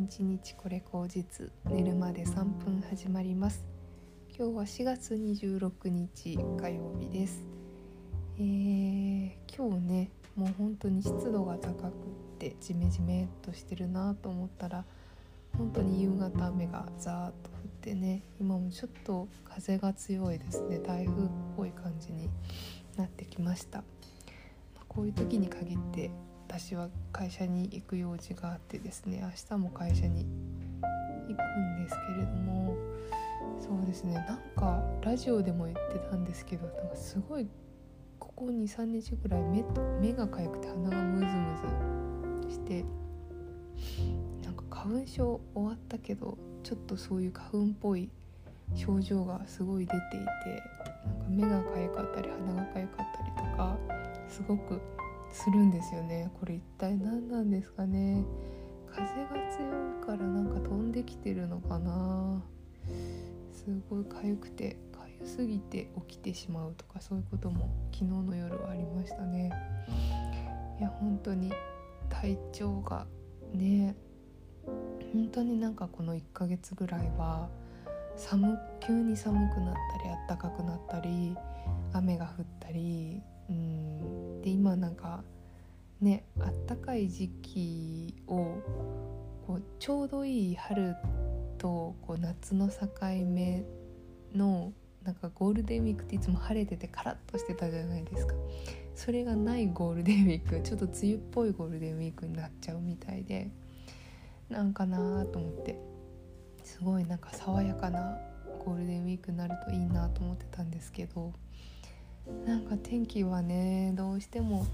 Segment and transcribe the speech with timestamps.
[0.00, 3.64] 1日これ口実寝るまで3分始まります。
[4.36, 7.46] 今日は4月26日火曜日です。
[8.36, 11.90] えー、今日ねもう本当に湿度が高くっ
[12.40, 14.84] てジメジメっとしてるなと思ったら
[15.56, 20.80] 本当に夕方雨がザーッと降ってね今もちょっと風が強いですね。
[20.80, 22.28] 台風っぽい感じに
[22.96, 23.84] なってきました。
[24.88, 26.10] こういう時に限って
[26.56, 30.24] 私は会社に行く用事があってですね明日も会社に
[31.28, 32.76] 行くんですけれども
[33.58, 37.48] そうですねなんかラジオでも言ってたんですけどなんかすごい
[38.20, 42.84] ここ23日ぐらい目と目が痒くて鼻がムズムズして
[44.44, 48.08] なんか花粉症終わったけどちょっとそういう花粉っぽい
[48.76, 50.62] 症状がすごい出ていて
[51.28, 53.76] なんか目が痒かったり鼻が痒かったりとか
[54.28, 54.80] すごく
[55.34, 56.30] するんですよね。
[56.38, 58.24] これ一体何なんですかね。
[58.88, 59.66] 風が強
[60.00, 62.42] いからなんか飛んできてるのかな。
[63.52, 64.76] すごい痒くて
[65.20, 69.50] 痒すぎて起きてしまうとかそういうことも昨日の夜はありましたね。
[70.78, 71.52] いや本当に
[72.08, 73.06] 体調が
[73.52, 73.96] ね
[75.12, 77.48] 本当になんかこの1ヶ月ぐらいは
[78.16, 81.36] 寒急に寒くなったりあったかくなったり
[81.92, 83.20] 雨が降ったり
[83.50, 85.24] うんで今なんか
[86.02, 88.58] ねあったかい時期を
[89.46, 90.94] こうちょうどいい春
[91.56, 92.76] とこう夏の境
[93.24, 93.64] 目
[94.34, 98.34] のなんかゴールデンウィークっていつも晴れててカラッとしてたじゃないですか。
[98.94, 103.50] それがないゴールデンウィークちょっと梅雨っぽいゴールデンウィークになっちゃうみたいで
[104.50, 105.78] なんかなと思って。
[106.62, 108.16] すごいなんか爽やかな
[108.64, 111.32] ゴールデンウィークになるといいなと思ってたんですけど。
[112.46, 114.66] なんか天気はねどうしても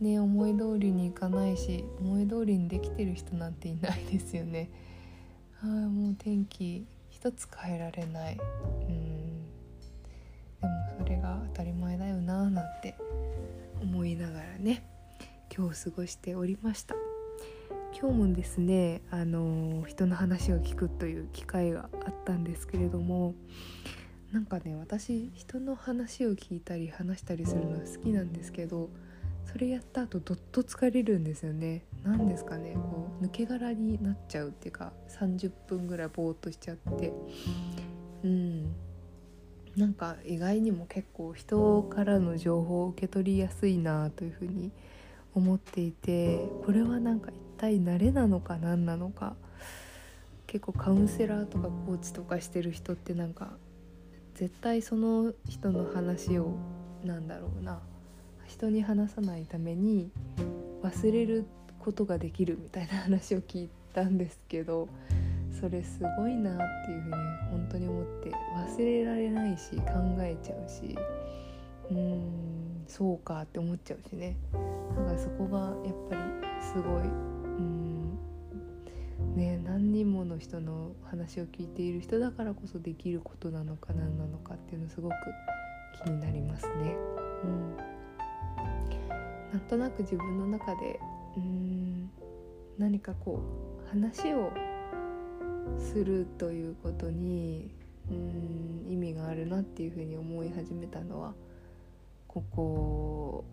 [0.00, 4.70] ね思い通りにいかないし思い通りにできてる人なんていないですよね。
[5.62, 8.38] あもう天気一つ変えられない。
[8.88, 9.44] うん。
[10.60, 12.96] でもそれが当たり前だよななんて
[13.80, 14.84] 思いながらね
[15.54, 16.94] 今日過ごしておりました。
[17.98, 23.34] 今日もですねあの人の話を聞くという機会があったんですけれども
[24.36, 28.90] なんかね私人の話を聞いたり話したりするのは好きなんですけど
[29.50, 31.84] それやった後どっと疲れるんですよね。
[32.04, 37.14] 何ですかねこう抜け殻になっちゃうっていうか30分ぐらいぼーっとしちゃって。
[38.24, 38.74] うん。
[39.74, 44.70] なんか意外にも結構人からの情報を受け取りやすいなというふうに
[45.34, 49.34] 思っていてこれはなんか一体慣れなのか何なのか。
[50.46, 53.56] 結構カウンセラーとかコーチとかしてる人ってなんか
[54.36, 56.54] 絶対その人の話を
[57.04, 57.80] なんだろうな。
[58.46, 60.12] 人に話さないために
[60.82, 61.46] 忘れる
[61.80, 64.88] ことができるみたいな話を聞いたんですけど
[65.60, 67.14] それすごいなっていうふうに
[67.50, 69.82] 本当に思って忘れられないし考
[70.20, 70.96] えちゃうし。
[71.90, 74.36] うーんそうかって思っちゃうしね。
[74.96, 76.20] だからそこがやっぱり
[76.62, 77.35] すごい。
[79.36, 85.14] ね何人もの人の話を聞いている人だからこそできることなのか何なのかっていうのすごく
[86.04, 86.96] 気になりますね。
[87.44, 87.76] うん
[89.52, 90.98] なんとなく自分の中で
[91.36, 92.10] うん
[92.78, 93.40] 何かこ
[93.84, 94.52] う話を
[95.78, 97.70] するということに
[98.10, 101.34] うん意味があるなっていうふうに思い始めたのは
[102.26, 103.44] ここ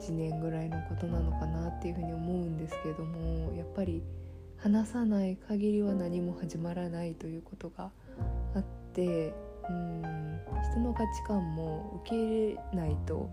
[0.00, 4.02] 1年ぐらいのことなのかなっていうふうに思うんですけどもやっぱり
[4.58, 7.90] 話さない限りは何も始まらないということが
[8.54, 9.34] あって
[9.68, 10.40] うん
[10.72, 13.30] 人の価値観も受け入れないと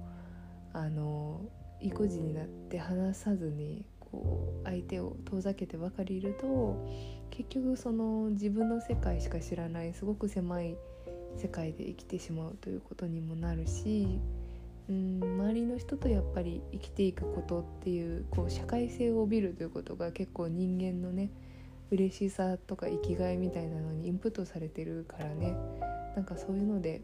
[0.74, 1.42] あの
[1.80, 6.88] 意固地になって話さずにこう相手を遠ざけてばかりいると
[7.30, 10.76] 結局その自分の世界しか知らないすごく狭い
[11.38, 14.20] 世界で生きてしまうということにもなるし
[14.90, 21.30] うん周りの人とやっぱり生きていくことっていうこう社会性を帯びるということが結構人間のね
[21.92, 25.56] 嬉しさとか生きがいみたいなのにインプットされてるからね。
[26.16, 27.02] なんかそういうので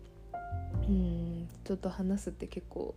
[0.88, 2.96] うんちょっと話すって結構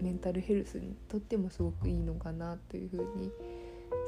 [0.00, 3.30] メンタルヘルスにとってもすごくいいのかなというふうに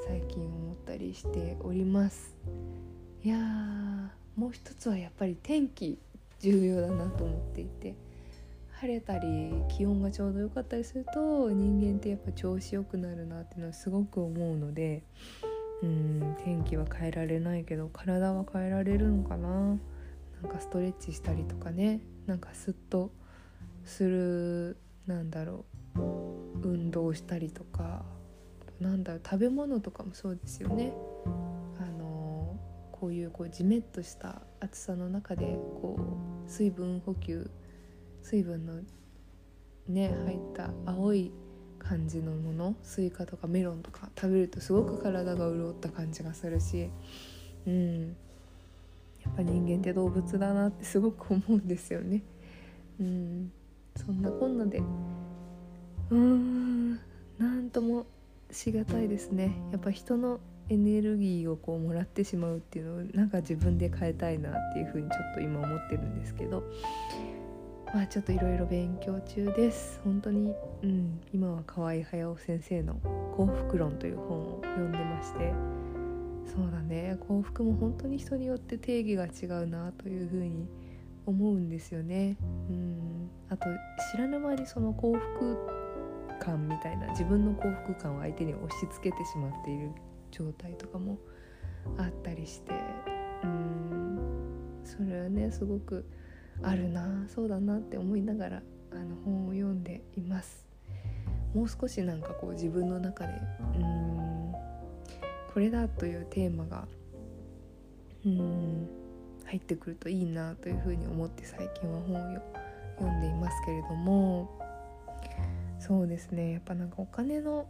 [0.06, 2.34] 最近思ったりしております。
[3.22, 3.36] いや
[4.36, 5.98] もう一つはやっぱり天気
[6.40, 7.57] 重要だなと思って。
[8.80, 15.02] 晴れたり気温がちょうど良かったりすると人間ってやっぱ調子良くなるなっていうのはすごく思うので
[15.82, 19.78] うん天気は変えられないけど体は変えられるのかな。
[20.42, 22.00] なんかストレッチしたりとかね。
[22.26, 23.12] なんかスッと
[23.84, 24.76] する
[25.06, 25.64] なんだろ
[25.96, 26.00] う。
[26.62, 28.04] 運動したりとか。
[28.80, 30.92] なんだろう食べ物とかもそうですよね。
[31.80, 32.56] あの
[32.92, 35.46] こういうこうジメッとした暑さの中で
[35.80, 35.96] こ
[36.46, 37.50] う水分補給
[38.28, 38.74] 水分の
[39.88, 41.32] ね入った青い
[41.78, 46.90] 感じのものスイカとかメロンとか食べるとすごく体が潤った感じがするし
[47.66, 48.16] うん。
[49.24, 52.22] やっぱ人間って動物だなって すごく思うんですよね。
[53.00, 53.52] うん。
[53.96, 56.94] そんなこんなでうーん
[57.38, 58.06] なんとも
[58.50, 59.56] しがたいですね。
[59.72, 66.62] やっぱ人のエネルギーをこうもらってしまうっていうのをなんか自分で変えたいなっていうふうにちょっと今思ってるんですけど
[67.94, 70.00] まあちょっといろいろ勉強中です。
[70.04, 70.52] 本当に
[70.82, 72.94] うん今は河合隼先生の
[73.34, 75.52] 「幸福論」という本を読んでまして。
[76.44, 77.16] そうだね。
[77.20, 80.66] 幸福も本当に人によって定義が違うなというふうに
[81.26, 82.36] 思うんですよね。
[82.68, 83.30] うん。
[83.48, 83.66] あと
[84.12, 85.56] 知らぬ間にその幸福
[86.40, 89.90] 感みたいな自分の幸福感を相手に押し付けてしまっている
[90.30, 91.18] 状態とかも
[91.96, 92.72] あったりして。
[93.44, 94.18] うん。
[94.84, 96.04] それはねすごく
[96.62, 98.62] あるなそうだなって思いながら
[98.92, 100.66] あの本を読んでいます。
[101.54, 103.32] もう少しなんかこう自分の中で
[103.76, 104.52] うん
[105.52, 106.86] これだというテーマが
[108.24, 108.88] うん
[109.46, 112.40] 入ってくるといいなというふうに思って最近は本を
[112.98, 114.58] 読んでいますけれども
[115.80, 117.66] そうですねやっぱなんかお金の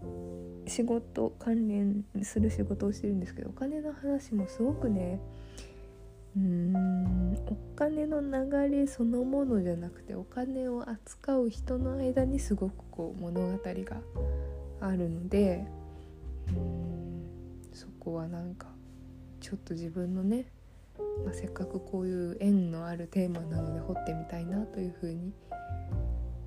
[0.66, 5.20] 仕事関連する仕事をしてるんですけどお金の話もすごくね
[6.38, 7.36] うーん。
[7.46, 13.96] お金の流れそのものじゃなくてお金を扱う人の間にすごくこう物語が
[14.80, 15.66] あるので
[16.48, 16.88] うん。
[17.72, 18.68] そこはなんか
[19.40, 20.46] ちょっと自分のね、
[21.24, 25.32] まあ、せっかくこういう縁のあるテーマなので掘ってみたいなというふうに、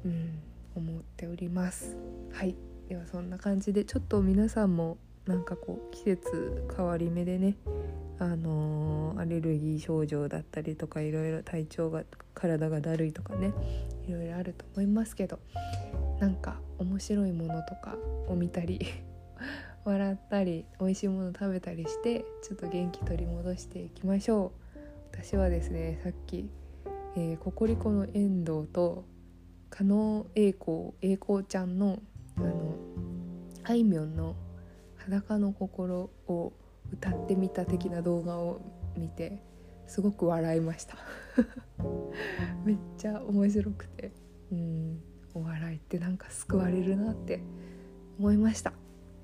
[0.06, 0.40] うん、
[0.76, 1.96] 思っております。
[2.34, 2.56] はい。
[2.90, 7.56] ではそんな感じでちょっと皆さんもなんかこう季節変わり目でね
[8.20, 12.04] あのー、アレルギー症状だったりとかいろいろ体調が
[12.34, 13.52] 体がだるいとかね
[14.08, 15.40] いろいろあると思いますけど
[16.20, 17.96] なんか面白いものとか
[18.28, 18.80] を見たり
[19.86, 24.62] 笑ったり美味しいもの食べたりしてちょっと元気取り戻していきましょう。
[25.12, 26.50] 私はですねさっき、
[27.16, 29.04] えー、ココリコの遠藤と
[29.70, 32.00] 加納栄光栄光ちゃんの
[32.38, 32.76] あの
[33.64, 34.36] あいみょんの
[35.06, 36.53] 「裸の心」を
[36.92, 38.62] 歌ってみた的な動画を
[38.98, 39.44] 見て
[39.88, 40.95] すごく笑いました。
[42.65, 44.12] めっちゃ面白くて。
[44.51, 45.01] うん
[45.33, 47.42] お笑いってなんか救われるなって
[48.19, 48.74] 思いました。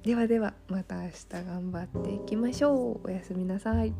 [0.03, 3.07] ではではまた明日頑張っていきましょう。
[3.07, 3.93] おやすみなさい。